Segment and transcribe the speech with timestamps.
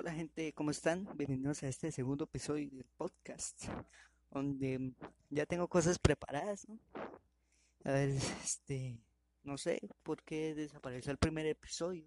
[0.00, 1.08] Hola gente, ¿cómo están?
[1.16, 3.64] Bienvenidos a este segundo episodio del podcast,
[4.30, 4.92] donde
[5.28, 6.78] ya tengo cosas preparadas, ¿no?
[7.82, 8.10] A ver,
[8.44, 8.96] este,
[9.42, 12.06] no sé por qué desapareció el primer episodio.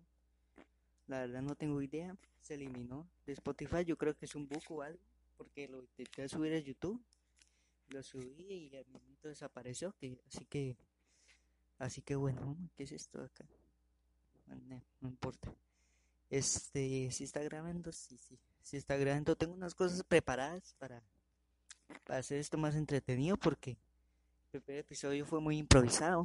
[1.07, 4.63] La verdad no tengo idea, se eliminó de Spotify, yo creo que es un bug
[4.69, 5.03] o algo,
[5.35, 7.03] porque lo intenté subir a YouTube,
[7.89, 10.77] lo subí y al momento desapareció, que, así que,
[11.77, 13.45] así que bueno, ¿qué es esto acá?
[15.01, 15.53] No importa.
[16.31, 19.35] Este, si está grabando, sí, sí, sí está grabando.
[19.35, 21.03] Tengo unas cosas preparadas para,
[22.05, 23.77] para hacer esto más entretenido porque
[24.53, 26.23] el primer episodio fue muy improvisado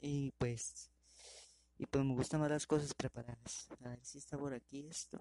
[0.00, 0.88] y pues,
[1.78, 3.68] y pues me gustan más las cosas preparadas.
[3.84, 5.20] A ver si está por aquí esto.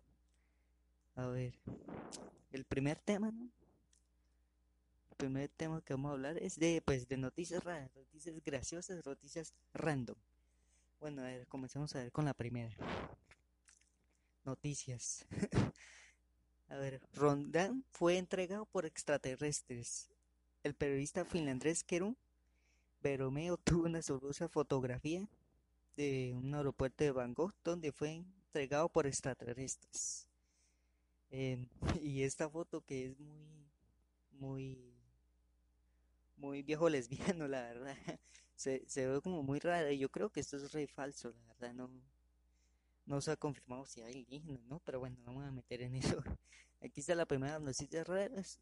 [1.15, 1.55] A ver,
[2.51, 3.49] el primer tema, ¿no?
[5.09, 9.03] El primer tema que vamos a hablar es de, pues, de noticias raras, noticias graciosas,
[9.03, 10.17] noticias random.
[10.99, 12.77] Bueno, a ver, comencemos a ver con la primera.
[14.47, 15.25] Noticias.
[16.69, 20.09] A ver, Rondán fue entregado por extraterrestres.
[20.63, 22.15] El periodista finlandés Keru
[23.01, 25.27] Beromeo tuvo una sorpresa fotografía
[25.97, 30.27] de un aeropuerto de Bangkok donde fue entregado por extraterrestres.
[32.01, 33.67] Y esta foto que es muy,
[34.31, 34.93] muy,
[36.37, 37.97] muy viejo lesbiano, la verdad.
[38.55, 39.91] Se ve como muy rara.
[39.91, 41.73] Y yo creo que esto es re falso, la verdad.
[41.73, 41.89] No,
[43.07, 44.79] no se ha confirmado si hay indígenas, ¿no?
[44.79, 46.21] Pero bueno, vamos a meter en eso.
[46.81, 48.03] Aquí está la primera noticia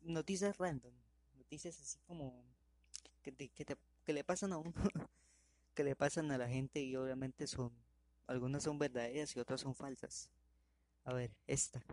[0.03, 0.93] noticias random,
[1.33, 2.45] noticias así como
[3.21, 4.71] que, que, le pasan a uno,
[5.73, 7.73] que le pasan a la gente y obviamente son,
[8.27, 10.29] algunas son verdaderas y otras son falsas.
[11.03, 11.83] A ver, esta.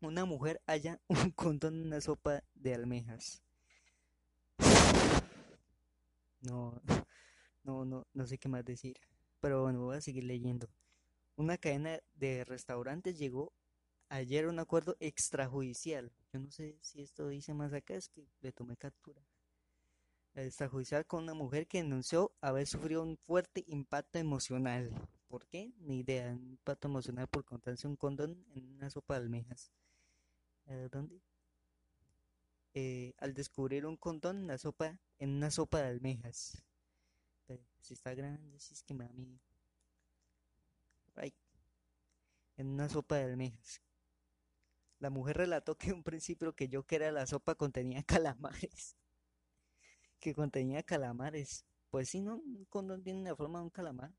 [0.00, 3.42] Una mujer halla un condón en una sopa de almejas.
[6.42, 6.82] No,
[7.62, 8.98] no, no, no sé qué más decir.
[9.40, 10.68] Pero bueno, voy a seguir leyendo.
[11.36, 13.52] Una cadena de restaurantes llegó
[14.08, 16.12] ayer a un acuerdo extrajudicial.
[16.32, 19.20] Yo no sé si esto dice más acá, es que le tomé captura.
[20.34, 24.92] Extrajudicial con una mujer que denunció haber sufrido un fuerte impacto emocional.
[25.26, 25.72] ¿Por qué?
[25.78, 26.32] Ni idea.
[26.32, 29.72] Un impacto emocional por contarse un condón en una sopa de almejas.
[30.90, 31.20] ¿Dónde?
[32.74, 36.62] Eh, al descubrir un condón en la sopa, en una sopa de almejas.
[37.80, 39.38] si está grande, si es que me da miedo
[42.56, 43.80] en una sopa de almejas.
[44.98, 48.96] La mujer relató que un principio que yo que era la sopa contenía calamares.
[50.20, 51.64] Que contenía calamares.
[51.90, 54.12] Pues si no, un condón tiene la forma de un calamar.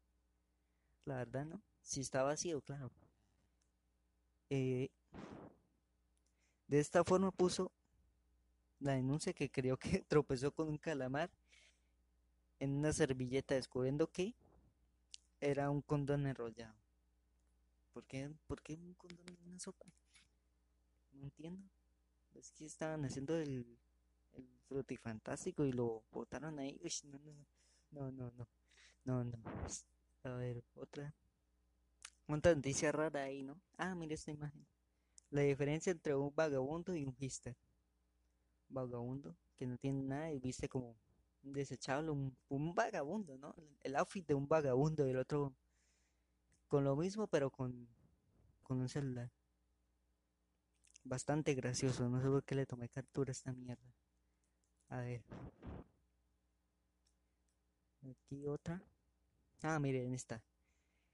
[1.06, 1.62] La verdad, ¿no?
[1.81, 2.91] Si está vacío, claro.
[4.50, 4.90] Eh,
[6.67, 7.72] de esta forma puso
[8.79, 11.29] la denuncia que creyó que tropezó con un calamar
[12.59, 14.35] en una servilleta, descubriendo que
[15.41, 16.84] era un condón enrollado.
[17.96, 19.86] ¿Por qué, ¿Por qué un condón en una sopa?
[21.14, 21.66] No entiendo.
[22.34, 23.66] Es que estaban haciendo el,
[24.34, 26.78] el frutifantástico y lo botaron ahí.
[27.06, 28.48] no, no, no,
[29.06, 29.38] no, no, no,
[30.24, 31.16] A ver, otra.
[32.28, 33.62] Otra noticia rara ahí, ¿no?
[33.78, 34.68] Ah, mira esta imagen.
[35.30, 37.56] La diferencia entre un vagabundo y un hister.
[38.68, 40.98] Vagabundo, que no tiene nada y viste como
[41.44, 43.56] un desechable, un vagabundo, ¿no?
[43.84, 45.56] El outfit de un vagabundo y el otro
[46.68, 47.88] con lo mismo, pero con,
[48.64, 49.31] con un celular.
[51.03, 53.94] Bastante gracioso, no sé por qué le tomé captura a esta mierda.
[54.90, 55.24] A ver.
[58.09, 58.81] Aquí otra.
[59.62, 60.44] Ah, miren esta.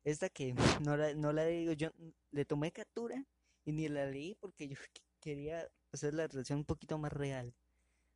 [0.03, 0.53] Esta que
[0.85, 1.89] no la, no la digo, yo
[2.31, 3.25] le tomé captura
[3.65, 4.75] y ni la leí porque yo
[5.19, 7.53] quería hacer la relación un poquito más real.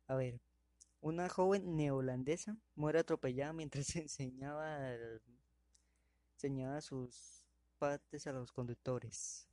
[0.08, 0.40] A ver,
[1.00, 5.20] una joven neolandesa muere atropellada mientras enseñaba el
[6.36, 7.46] enseñaba sus
[7.78, 9.48] partes a los conductores.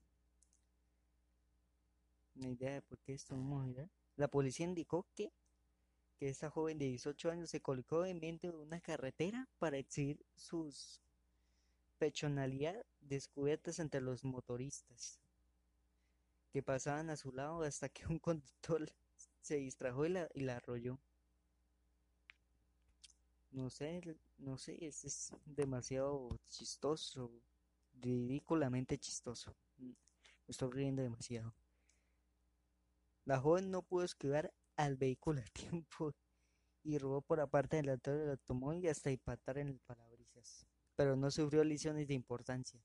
[2.35, 3.65] Una idea de por qué esto no
[4.17, 5.31] La policía indicó que,
[6.19, 10.25] que esta joven de 18 años se colocó en medio de una carretera para exhibir
[10.35, 10.99] sus
[11.99, 15.21] pechonalidad descubiertas entre los motoristas
[16.51, 18.91] que pasaban a su lado hasta que un conductor
[19.41, 20.99] se distrajo y la, y la arrolló.
[23.51, 24.01] No sé,
[24.43, 27.31] no sé, es, demasiado chistoso,
[27.93, 29.55] ridículamente chistoso.
[29.77, 29.95] Me
[30.47, 31.55] estoy riendo demasiado.
[33.25, 36.13] La joven no pudo esquivar al vehículo a tiempo
[36.83, 41.63] y robó por aparte del del automóvil hasta impactar en el parabrisas, pero no sufrió
[41.63, 42.83] lesiones de importancia.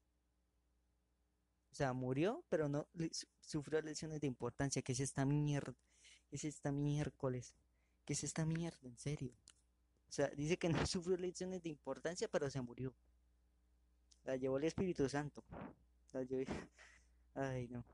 [1.72, 2.88] O sea, murió, pero no
[3.40, 4.82] sufrió lesiones de importancia.
[4.82, 5.76] ¿Qué es esta mierda?
[6.28, 7.54] ¿Qué es esta miércoles?
[8.04, 8.78] ¿Qué es esta mierda?
[8.88, 9.34] En serio.
[10.08, 12.94] O sea, dice que no sufrió lecciones de importancia, pero se murió.
[14.24, 15.44] La llevó el Espíritu Santo.
[16.12, 16.44] La llevó...
[17.34, 17.84] Ay, no.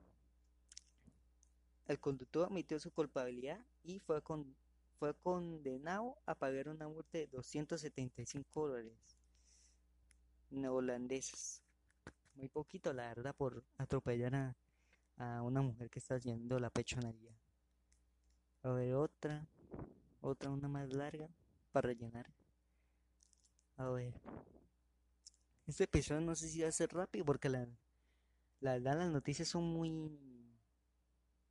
[1.87, 4.57] el conductor admitió su culpabilidad y fue, con,
[4.99, 9.19] fue condenado a pagar una multa de 275 dólares
[10.51, 11.63] neozelandeses.
[12.37, 14.57] Muy poquito, la verdad, por atropellar a,
[15.19, 17.37] a una mujer que está haciendo la pechonería.
[18.63, 19.47] A ver, otra,
[20.23, 21.29] otra, una más larga
[21.75, 22.33] para rellenar.
[23.77, 24.15] A ver.
[25.67, 27.67] Este episodio no sé si va a ser rápido porque la,
[28.61, 30.17] la las noticias son muy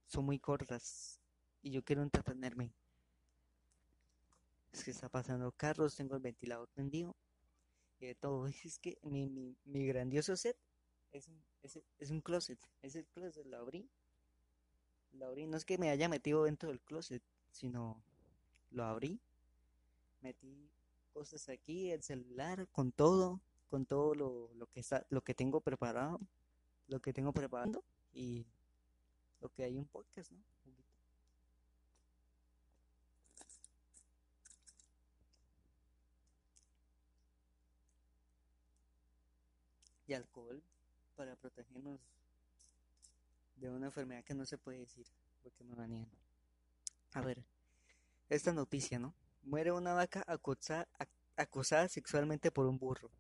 [0.06, 1.20] son muy cortas
[1.62, 2.72] y yo quiero entretenerme.
[4.72, 7.18] Es que está pasando carros, tengo el ventilador prendido
[8.00, 8.48] y de todo.
[8.48, 10.56] Es que mi, mi, mi grandioso set
[11.12, 12.60] es un, es, es un closet.
[12.82, 13.90] Es el closet, lo abrí.
[15.12, 15.48] Lo abrí.
[15.48, 17.22] No es que me haya metido dentro del closet,
[17.52, 18.02] sino
[18.72, 19.20] lo abrí.
[20.24, 20.72] Metí
[21.14, 25.60] cosas aquí, el celular, con todo, con todo lo, lo que está, lo que tengo
[25.60, 26.20] preparado,
[26.88, 27.84] lo que tengo preparando
[28.14, 28.46] y
[29.42, 30.40] lo que hay un podcast, ¿no?
[40.08, 40.62] Y alcohol
[41.16, 42.00] para protegernos
[43.56, 45.06] de una enfermedad que no se puede decir
[45.42, 46.08] porque me banean.
[47.14, 47.44] A ver,
[48.30, 49.14] esta noticia, ¿no?
[49.44, 53.12] Muere una vaca acosada, sexualmente por un burro.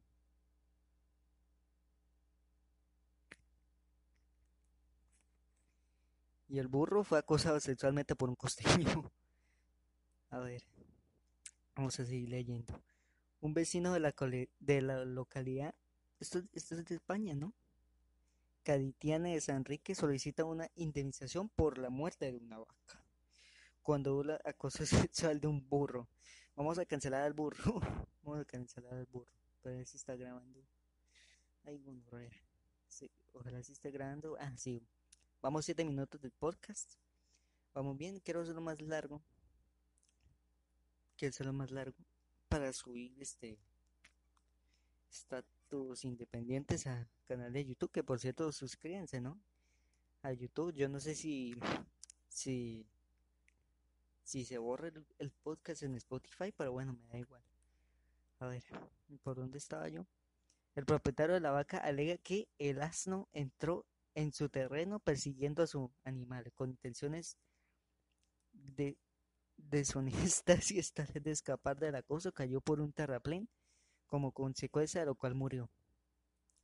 [6.47, 9.11] Y el burro fue acosado sexualmente por un costeño.
[10.29, 10.63] A ver,
[11.75, 12.81] vamos a seguir leyendo.
[13.41, 14.15] Un vecino de la,
[14.59, 15.75] de la localidad,
[16.19, 17.53] esto, esto es de España, ¿no?
[18.63, 23.02] Caditiana de San Enrique solicita una indemnización por la muerte de una vaca.
[23.83, 26.07] Cuando hubo acoso sexual de un burro.
[26.55, 27.79] Vamos a cancelar al burro.
[28.23, 29.27] Vamos a cancelar al burro.
[29.63, 30.65] Ver si está grabando.
[31.65, 32.01] Ay, bueno,
[32.87, 34.37] sí, ojalá si esté grabando.
[34.39, 34.81] Ah, sí.
[35.41, 36.93] Vamos siete minutos del podcast.
[37.73, 39.21] Vamos bien, quiero hacerlo más largo.
[41.17, 41.97] Quiero hacerlo más largo
[42.47, 43.59] para subir este
[45.11, 49.41] estatus independientes a canal de YouTube, que por cierto suscríbanse, ¿no?
[50.21, 51.55] A YouTube, yo no sé si
[52.29, 52.85] si
[54.23, 54.89] si se borra
[55.19, 57.43] el, podcast en Spotify, pero bueno, me da igual.
[58.39, 58.63] A ver,
[59.21, 60.05] ¿por dónde estaba yo?
[60.75, 63.85] El propietario de la vaca alega que el asno entró
[64.15, 67.37] en su terreno persiguiendo a su animal con intenciones
[68.53, 68.97] de
[69.57, 73.49] deshonestas y esta de escapar del acoso cayó por un terraplén
[74.07, 75.69] como consecuencia de lo cual murió.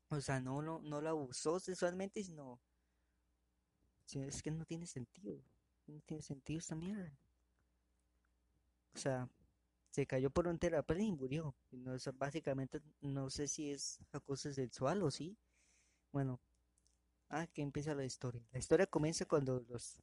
[0.09, 2.59] O sea, no lo, no lo abusó sexualmente, sino...
[4.11, 5.39] Es que no tiene sentido.
[5.85, 7.11] No tiene sentido esta mierda.
[8.95, 9.29] O sea,
[9.91, 11.55] se cayó por un terraplén y murió.
[11.71, 15.37] No, básicamente no sé si es acoso sexual o sí.
[16.11, 16.39] Bueno,
[17.29, 18.41] Ah, que empieza la historia.
[18.51, 20.01] La historia comienza cuando los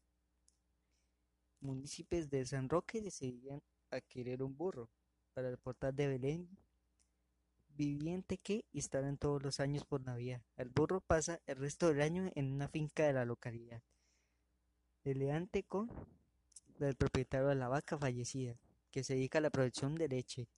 [1.60, 3.60] municipios de San Roque decidían
[3.90, 4.88] adquirir un burro
[5.34, 6.48] para el portal de Belén
[7.68, 10.40] viviente que instalan todos los años por Navidad.
[10.56, 13.82] El burro pasa el resto del año en una finca de la localidad.
[15.02, 15.90] Deleante con
[16.78, 18.56] del propietario de la vaca fallecida,
[18.96, 20.48] que se dedica a la producción de leche.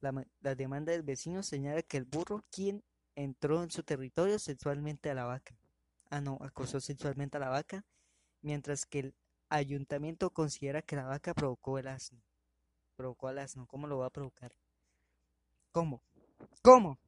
[0.00, 0.12] La,
[0.56, 2.82] demanda del vecino señala que el burro, quien
[3.14, 5.56] entró en su territorio sexualmente a la vaca,
[6.10, 7.86] ah no, acosó sexualmente a la vaca,
[8.42, 9.14] mientras que el
[9.48, 12.20] ayuntamiento considera que la vaca provocó el asno.
[12.96, 14.52] Provocó asno, ¿cómo lo va a provocar?
[15.70, 16.02] ¿Cómo?
[16.62, 16.98] ¿Cómo?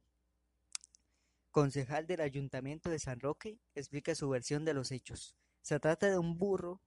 [1.50, 5.34] Concejal del ayuntamiento de San Roque explica su versión de los hechos.
[5.62, 6.80] Se trata de un burro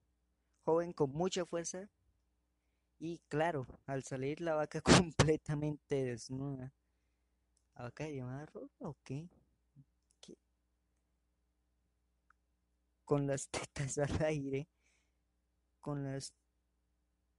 [0.64, 1.90] joven con mucha fuerza
[3.04, 4.80] y claro, al salir la vaca
[5.12, 6.74] completamente desnuda.
[7.76, 9.28] ¿La vaca llamada roja o qué?
[13.04, 14.70] con las tetas al aire,
[15.82, 16.34] con las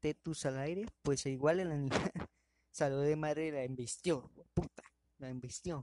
[0.01, 2.13] tetus al aire, pues igual el animal
[2.71, 4.83] salió de madre y la embistió, puta,
[5.17, 5.83] la embistió.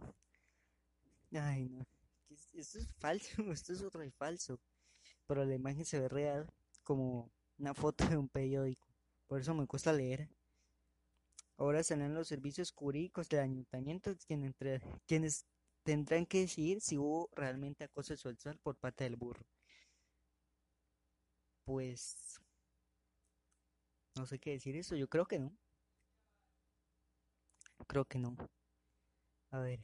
[1.34, 1.84] Ay, no,
[2.30, 4.60] esto es falso, esto es otro falso,
[5.26, 6.48] pero la imagen se ve real
[6.84, 8.91] como una foto de un periódico,
[9.32, 10.28] por eso me cuesta leer.
[11.56, 14.14] Ahora serán los servicios jurídicos del ayuntamiento
[15.06, 15.46] quienes,
[15.84, 19.46] tendrán que decidir si hubo realmente acoso sexual por parte del burro
[21.64, 22.42] pues
[24.18, 25.58] no sé qué decir eso, yo creo que no.
[27.88, 28.36] Creo que no.
[29.52, 29.80] A ver,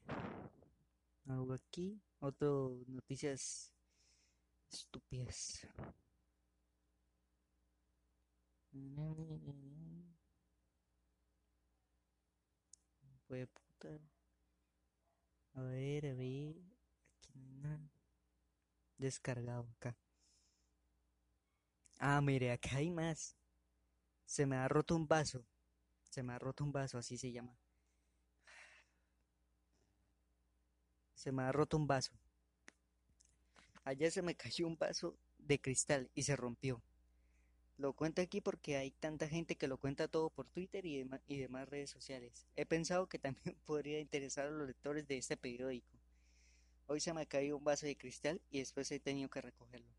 [1.25, 3.73] algo aquí, otro noticias
[4.69, 5.65] estúpidas.
[13.27, 13.89] Fue puta.
[15.53, 16.55] A ver, a ver.
[17.17, 17.89] Aquí no hay nada.
[18.97, 19.97] Descargado acá.
[21.99, 23.35] Ah, mire, acá hay más.
[24.25, 25.45] Se me ha roto un vaso.
[26.09, 27.57] Se me ha roto un vaso, así se llama.
[31.15, 32.13] Se me ha roto un vaso.
[33.83, 36.81] Ayer se me cayó un vaso de cristal y se rompió.
[37.77, 41.37] Lo cuento aquí porque hay tanta gente que lo cuenta todo por Twitter y, y
[41.37, 42.47] demás redes sociales.
[42.55, 45.97] He pensado que también podría interesar a los lectores de este periódico.
[46.87, 49.93] Hoy se me cayó un vaso de cristal y después he tenido que recogerlo.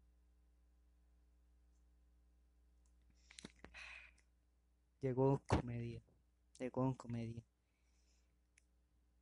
[5.01, 6.03] Llegó comedia.
[6.59, 7.43] Llegó en comedia.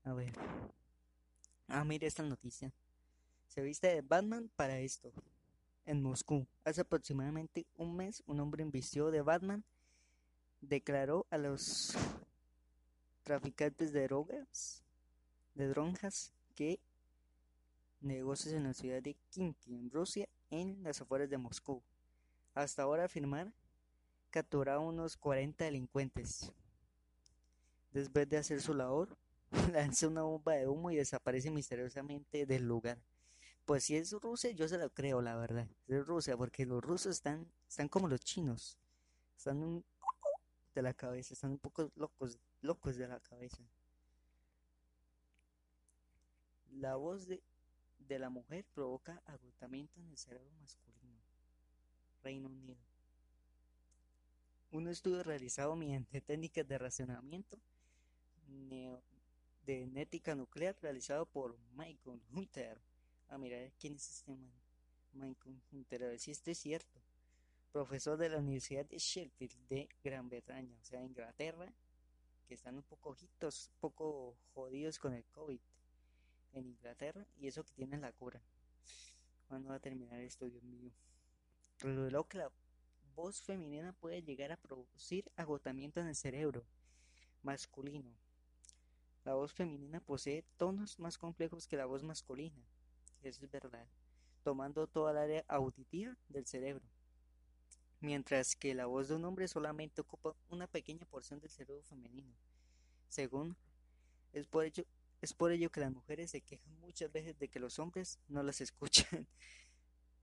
[0.05, 0.33] A ver.
[1.69, 2.73] Ah, mire esta noticia.
[3.49, 5.13] Se viste de Batman para esto.
[5.87, 9.65] En Moscú, hace aproximadamente un mes, un hombre vistió de Batman
[10.61, 11.95] declaró a los
[13.23, 14.83] traficantes de drogas,
[15.55, 16.81] de dronjas, que
[18.01, 21.83] negocios en la ciudad de Kimki, en Rusia, en las afueras de Moscú.
[22.55, 23.53] Hasta ahora afirmar
[24.31, 26.53] capturado unos 40 delincuentes.
[27.93, 29.17] Después de hacer su labor,
[29.73, 32.99] lanza una bomba de humo y desaparece misteriosamente del lugar.
[33.67, 35.69] Pues si es Rusia, yo se lo creo, la verdad.
[35.89, 38.79] Es Rusia, porque los rusos están, están como los chinos.
[39.37, 39.85] Están
[40.75, 43.59] de la cabeza, están un poco locos, locos de la cabeza.
[46.71, 47.43] La voz de,
[47.99, 51.21] de la mujer provoca agotamiento en el cerebro masculino.
[52.23, 52.77] Reino Unido.
[54.71, 57.59] Un estudio realizado mediante técnicas de racionamiento
[58.49, 59.03] neo-
[59.65, 62.81] de genética nuclear realizado por Michael Hunter.
[63.29, 64.53] Ah, mira, ¿quién es este man?
[65.13, 67.01] Michael Hunter, a ver si esto es cierto.
[67.73, 71.73] Profesor de la Universidad de Sheffield de Gran Bretaña, o sea, Inglaterra,
[72.47, 75.61] que están un poco ojitos, un poco jodidos con el COVID
[76.53, 78.41] en Inglaterra y eso que tienen la cura.
[79.49, 80.93] ¿Cuándo va a terminar esto, Dios mío?
[81.79, 82.53] Reveló que la
[83.15, 86.65] voz femenina puede llegar a producir agotamiento en el cerebro
[87.43, 88.11] masculino.
[89.25, 92.63] La voz femenina posee tonos más complejos que la voz masculina,
[93.29, 93.87] eso es verdad,
[94.43, 96.85] tomando toda el área auditiva del cerebro,
[98.01, 102.35] mientras que la voz de un hombre solamente ocupa una pequeña porción del cerebro femenino.
[103.09, 103.57] Según,
[104.33, 104.85] es por ello,
[105.21, 108.43] es por ello que las mujeres se quejan muchas veces de que los hombres no
[108.43, 109.27] las escuchan.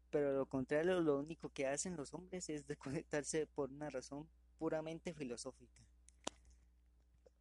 [0.10, 4.30] Pero lo contrario, lo único que hacen los hombres es desconectarse por una razón
[4.60, 5.84] puramente filosófica.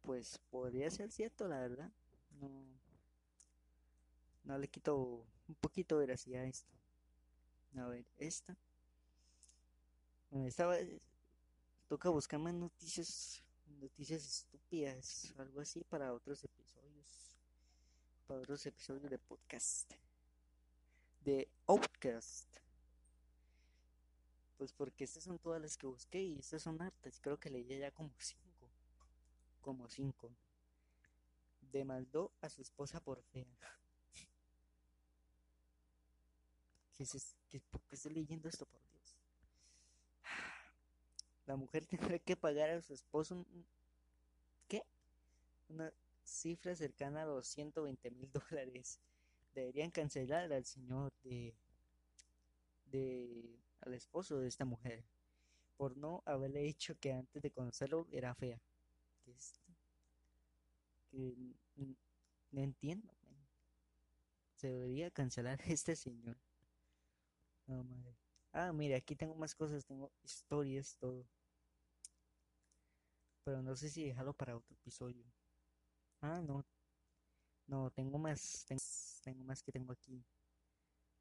[0.01, 1.91] Pues podría ser cierto, la verdad.
[2.41, 2.65] No,
[4.43, 6.73] no le quito un poquito de veracidad a esto.
[7.77, 8.57] A ver, esta.
[10.31, 10.67] Bueno, esta
[11.87, 13.43] toca buscar más noticias,
[13.79, 17.37] noticias estúpidas, algo así para otros episodios,
[18.27, 19.93] para otros episodios de podcast,
[21.23, 22.47] de Outcast.
[24.57, 27.19] Pues porque estas son todas las que busqué y estas son hartas.
[27.19, 28.69] Creo que leí ya como cinco,
[29.61, 30.31] como cinco.
[31.71, 33.82] Demandó a su esposa por fea.
[36.93, 39.17] ¿Qué es es- qué- ¿Por qué estoy leyendo esto, por Dios?
[41.45, 41.85] La mujer
[42.15, 43.65] tendrá que pagar a su esposo un-
[44.67, 44.83] ¿qué?
[45.69, 48.99] Una cifra cercana a los 120 mil dólares.
[49.55, 51.55] Deberían cancelar al señor de,
[52.85, 55.03] de, al esposo de esta mujer
[55.77, 58.61] por no haberle dicho que antes de conocerlo era fea.
[59.25, 59.53] ¿Qué es?
[61.11, 61.33] Que
[62.51, 63.09] no entiendo.
[64.55, 66.37] Se debería cancelar a este señor.
[68.53, 71.25] Ah, mire, aquí tengo más cosas, tengo historias, todo.
[73.45, 75.23] Pero no sé si dejarlo para otro episodio.
[76.21, 76.65] Ah, no,
[77.67, 78.77] no, tengo más, ten-
[79.23, 80.23] tengo, más que tengo aquí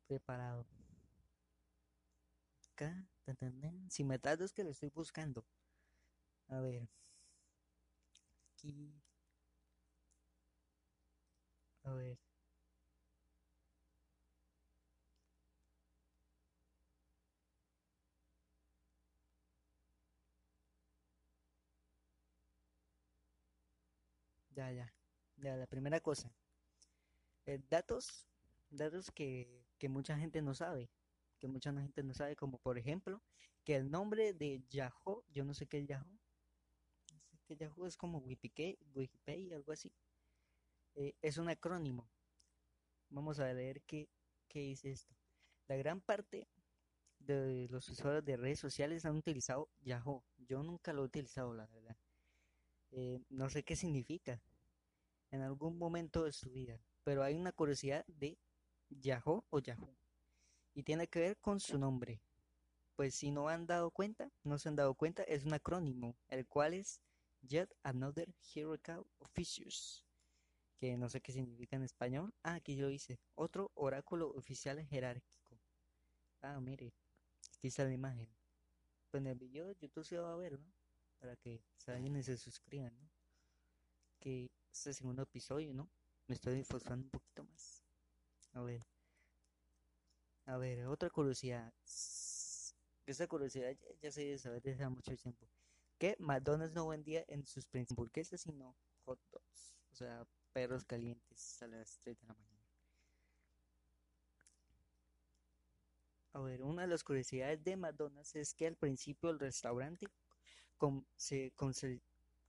[0.06, 0.66] preparado.
[2.74, 3.06] Acá,
[3.38, 3.88] tan.
[3.90, 5.46] Si me tardo es que lo estoy buscando.
[6.48, 6.88] A ver,
[8.56, 8.92] aquí,
[11.84, 12.18] a ver.
[24.54, 24.92] Ya, ya,
[25.36, 26.32] ya, la primera cosa.
[27.46, 28.26] eh, datos,
[28.70, 30.90] datos que, que mucha gente no sabe,
[31.38, 33.22] que mucha gente no sabe, como por ejemplo,
[33.64, 36.18] que el nombre de Yahoo, yo no sé qué es Yahoo,
[37.30, 39.92] sé qué Yahoo es como Wikipedia, Wikipedia, algo así,
[40.94, 42.08] eh, es un acrónimo.
[43.10, 44.08] Vamos a leer qué,
[44.48, 45.14] qué dice esto.
[45.68, 46.48] La gran parte
[47.20, 50.24] de los usuarios de redes sociales han utilizado Yahoo.
[50.38, 51.96] Yo nunca lo he utilizado, la verdad.
[52.92, 54.42] Eh, no sé qué significa
[55.30, 58.38] en algún momento de su vida, pero hay una curiosidad de
[58.90, 59.96] Yahoo o Yahoo
[60.74, 62.20] y tiene que ver con su nombre.
[62.96, 66.46] pues si no han dado cuenta, no se han dado cuenta, es un acrónimo, el
[66.46, 67.00] cual es
[67.42, 70.04] Yet Another Hierarchical Officious,
[70.78, 72.34] que no sé qué significa en español.
[72.42, 75.58] Ah, aquí yo hice, otro oráculo oficial jerárquico.
[76.42, 76.92] Ah, mire,
[77.56, 78.28] aquí está la imagen.
[79.10, 80.72] Pues en el video de YouTube se va a ver, ¿no?
[81.22, 83.08] Para que se vayan se suscriban, ¿no?
[84.18, 85.88] Que este segundo episodio, ¿no?
[86.26, 87.84] Me estoy esforzando un poquito más.
[88.54, 88.84] A ver.
[90.46, 91.72] A ver, otra curiosidad.
[93.06, 95.48] Esa curiosidad ya, ya se debe saber desde hace mucho tiempo.
[95.96, 99.76] Que McDonald's no vendía en sus hamburguesas, sino hot dogs.
[99.92, 102.66] O sea, perros calientes a las 3 de la mañana.
[106.32, 110.08] A ver, una de las curiosidades de McDonald's es que al principio el restaurante
[110.82, 111.52] com se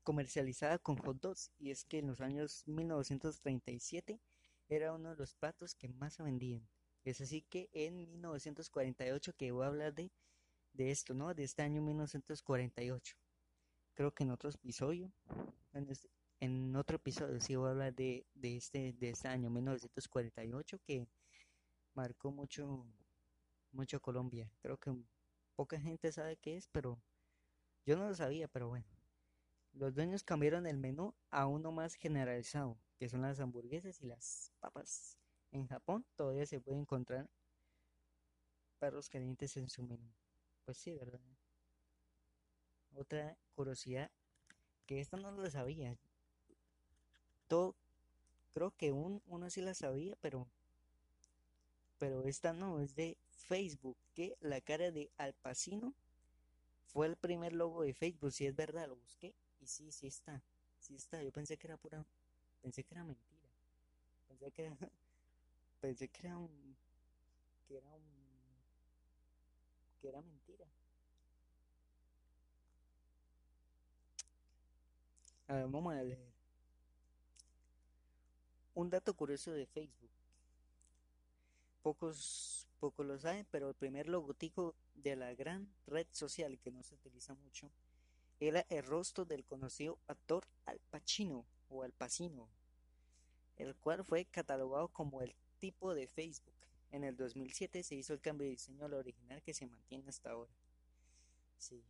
[0.01, 4.19] comercializaba con hot dogs y es que en los años 1937
[4.69, 6.67] era uno de los platos que más se vendían.
[7.03, 10.11] Es así que en 1948 que voy a hablar de,
[10.73, 11.31] de esto, ¿no?
[11.35, 13.15] De este año 1948.
[13.93, 15.13] Creo que en otro episodio,
[15.73, 16.09] en, este,
[16.39, 21.07] en otro episodio sí voy a hablar de, de, este, de este año 1948 que
[21.93, 22.83] marcó mucho
[23.71, 24.51] mucho Colombia.
[24.63, 24.91] Creo que
[25.55, 26.99] poca gente sabe qué es, pero
[27.85, 28.85] yo no lo sabía, pero bueno.
[29.73, 34.51] Los dueños cambiaron el menú a uno más generalizado, que son las hamburguesas y las
[34.59, 35.17] papas.
[35.51, 37.27] En Japón todavía se puede encontrar
[38.79, 40.11] perros calientes en su menú.
[40.65, 41.19] Pues sí, ¿verdad?
[42.95, 44.11] Otra curiosidad,
[44.85, 45.97] que esta no lo sabía.
[47.47, 47.75] Todo,
[48.53, 50.47] creo que un, uno sí la sabía, pero
[52.03, 55.93] pero esta no, es de Facebook, que la cara de Al Pacino
[56.93, 60.43] fue el primer logo de Facebook, si es verdad, lo busqué y sí, sí está,
[60.77, 62.05] sí está, yo pensé que era pura,
[62.61, 63.49] pensé que era mentira,
[64.27, 64.77] pensé que era,
[65.81, 66.77] pensé que era un,
[67.67, 68.03] que era un,
[69.99, 70.67] que era mentira.
[75.47, 76.33] A ver, vamos a leer.
[78.75, 80.09] Un dato curioso de Facebook.
[81.83, 86.81] Pocos, pocos lo saben, pero el primer logotipo de la gran red social que no
[86.81, 87.69] se utiliza mucho
[88.39, 92.49] era el rostro del conocido actor Al Pacino o Al Pacino,
[93.57, 96.55] el cual fue catalogado como el tipo de Facebook.
[96.91, 100.31] En el 2007 se hizo el cambio de diseño al original que se mantiene hasta
[100.31, 100.51] ahora.
[101.57, 101.83] Sí.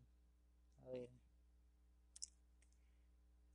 [0.86, 1.10] A ver.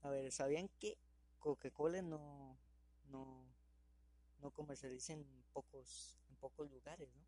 [0.03, 0.97] A ver, ¿sabían que
[1.39, 2.57] Coca-Cola no,
[3.11, 3.45] no,
[4.41, 7.23] no comercializa en pocos pocos lugares, ¿no?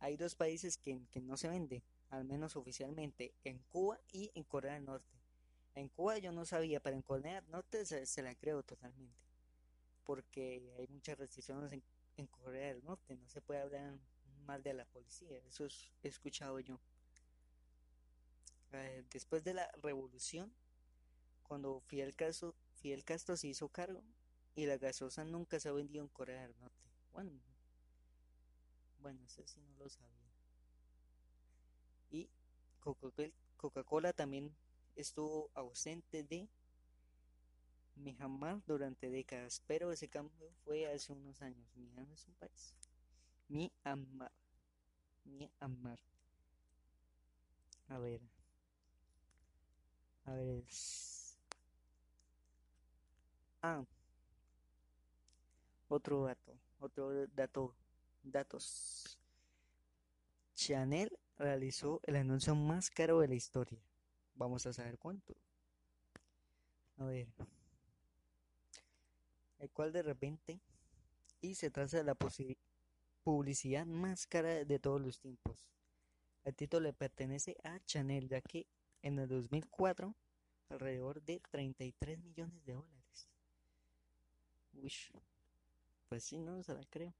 [0.00, 4.74] Hay dos países que, no se vende, al menos oficialmente, en Cuba y en Corea
[4.74, 5.16] del Norte.
[5.74, 9.16] En Cuba yo no sabía, pero en Corea del Norte se, la creo totalmente,
[10.04, 11.72] porque hay muchas restricciones
[12.16, 13.98] en, Corea del Norte, no se puede hablar
[14.44, 15.66] mal de la policía, eso
[16.02, 16.78] he escuchado yo.
[18.72, 20.52] Eh, después de la revolución,
[21.44, 24.02] cuando Fidel Castro, Fidel Castro se hizo cargo
[24.54, 26.90] y la gasosa nunca se ha vendido en Corea del Norte.
[27.12, 27.32] Bueno,
[29.04, 30.32] bueno, ese sí no lo sabía.
[32.10, 32.30] Y
[33.58, 34.56] Coca-Cola también
[34.96, 36.48] estuvo ausente de
[37.96, 41.68] Myanmar durante décadas, pero ese cambio fue hace unos años.
[41.76, 42.74] Myanmar es un país.
[43.48, 44.32] Myanmar.
[45.24, 45.98] Myanmar.
[47.88, 48.22] A ver.
[50.24, 50.64] A ver.
[53.60, 53.84] Ah.
[55.88, 56.58] Otro dato.
[56.80, 57.74] Otro dato
[58.24, 59.18] Datos.
[60.54, 63.78] Chanel realizó el anuncio más caro de la historia.
[64.34, 65.36] Vamos a saber cuánto.
[66.96, 67.28] A ver.
[69.58, 70.58] El cual de repente.
[71.42, 72.16] Y se trata de la
[73.22, 75.68] publicidad más cara de todos los tiempos.
[76.44, 78.66] El título le pertenece a Chanel, ya que
[79.02, 80.14] en el 2004
[80.70, 83.28] alrededor de 33 millones de dólares.
[84.72, 84.92] Uy,
[86.08, 87.14] pues sí, no se la creo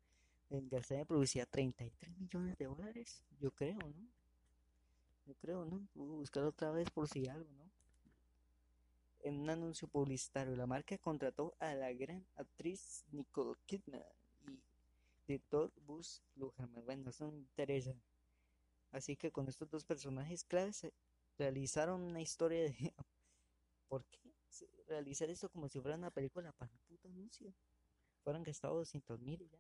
[0.59, 3.25] en García producía 33 millones de dólares.
[3.41, 4.09] Yo creo, ¿no?
[5.27, 5.87] Yo creo, ¿no?
[5.95, 7.71] Voy a buscar otra vez por si algo, ¿no?
[9.21, 14.03] En un anuncio publicitario, la marca contrató a la gran actriz Nicole Kidman
[15.27, 16.85] y Todd Bus Luhrmann.
[16.85, 17.95] Bueno, eso no interesa.
[18.93, 20.87] Así que con estos dos personajes claves
[21.39, 22.95] realizaron una historia de...
[23.89, 24.21] ¿Por qué
[24.89, 27.55] realizar esto como si fuera una película para un puto anuncio?
[28.23, 29.59] Fueran gastado 200 mil ya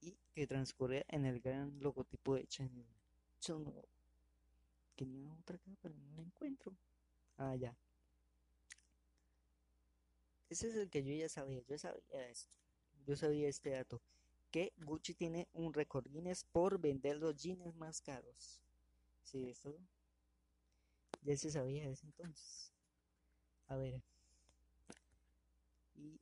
[0.00, 2.86] y que transcurre en el gran logotipo de Chanel.
[4.96, 6.74] Tenía otra acá, pero no la encuentro.
[7.36, 7.76] Ah, ya.
[10.48, 11.62] Ese es el que yo ya sabía.
[11.68, 12.52] Yo sabía esto.
[13.06, 14.00] Yo sabía este dato.
[14.50, 18.62] que Gucci tiene un récord Guinness por vender los jeans más caros.
[19.22, 19.76] Sí, eso
[21.22, 22.72] ya se sabía desde entonces.
[23.66, 24.00] A ver.
[25.96, 26.20] Y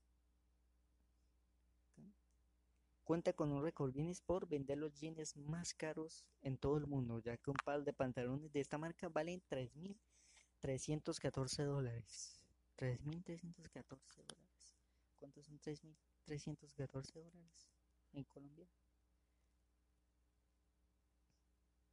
[3.04, 7.20] cuenta con un récord Guinness por vender los jeans más caros en todo el mundo,
[7.20, 12.40] ya que un par de pantalones de esta marca valen 3.314 dólares.
[12.76, 14.76] 3.314 dólares.
[15.18, 17.68] ¿Cuántos son 3.314 dólares
[18.12, 18.66] en Colombia?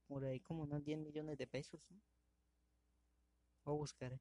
[0.07, 2.01] Por ahí como unos 10 millones de pesos, ¿no?
[3.63, 4.19] Voy a buscar.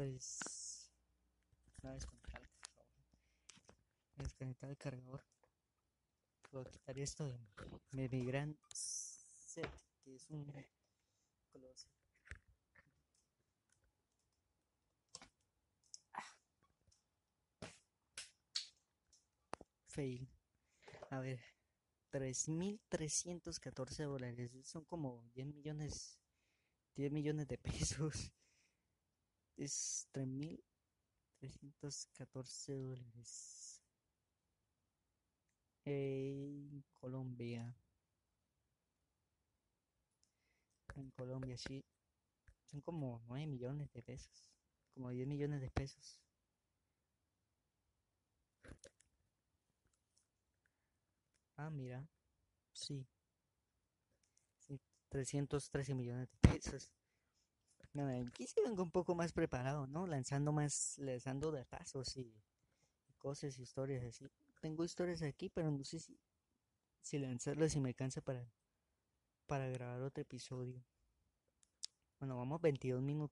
[0.00, 0.90] Entonces,
[1.82, 2.80] una desconectar el cargador.
[4.16, 5.24] Desconectar el cargador.
[6.52, 7.38] Voy a quitar esto de
[7.90, 9.70] mi, mi gran set,
[10.02, 10.50] que es un
[11.52, 11.90] closet.
[19.88, 20.26] Fail.
[21.10, 21.40] A ver,
[22.10, 24.50] 3.314 dólares.
[24.64, 26.18] Son como 10 millones,
[26.94, 28.32] 10 millones de pesos.
[29.56, 33.80] Es 3.314 dólares.
[35.84, 37.74] En Colombia.
[40.96, 41.84] En Colombia, sí.
[42.64, 44.46] Son como 9 millones de pesos.
[44.94, 46.20] Como 10 millones de pesos.
[51.56, 52.08] Ah, mira.
[52.72, 53.06] Sí.
[54.58, 56.90] Sí, 313 millones de pesos.
[57.92, 60.06] No, aquí sí vengo un poco más preparado, ¿no?
[60.06, 62.32] Lanzando más, lanzando datazos y,
[63.08, 64.30] y cosas, historias así.
[64.60, 66.18] Tengo historias aquí, pero no sé si,
[67.00, 68.48] si lanzarlas y me cansa para,
[69.46, 70.84] para grabar otro episodio.
[72.20, 73.28] Bueno, vamos 22 minutos.